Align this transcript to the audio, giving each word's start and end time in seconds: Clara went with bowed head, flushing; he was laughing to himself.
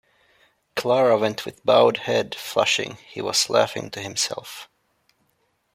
Clara 0.75 1.15
went 1.15 1.45
with 1.45 1.63
bowed 1.63 1.97
head, 1.97 2.33
flushing; 2.33 2.97
he 3.07 3.21
was 3.21 3.51
laughing 3.51 3.91
to 3.91 4.01
himself. 4.01 4.67